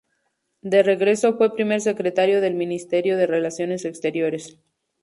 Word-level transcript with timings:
De 0.63 0.81
regreso 0.81 1.37
fue 1.37 1.53
primer 1.53 1.79
secretario 1.79 2.41
del 2.41 2.55
Ministerio 2.55 3.17
de 3.17 3.27
Relaciones 3.27 3.85
Exteriores. 3.85 4.57